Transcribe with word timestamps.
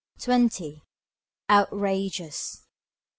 Twenty. 0.17 0.81
Outrageous. 1.47 2.63